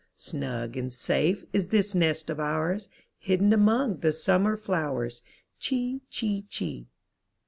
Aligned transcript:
Snug 0.15 0.75
and 0.77 0.91
safe 0.91 1.45
is 1.53 1.67
this 1.67 1.93
nest 1.93 2.31
of 2.31 2.39
ours. 2.39 2.89
Hidden 3.19 3.53
among 3.53 3.97
the 3.97 4.11
summer 4.11 4.57
flowers, 4.57 5.21
Chee, 5.59 6.01
chee, 6.09 6.41
chee. 6.49 6.87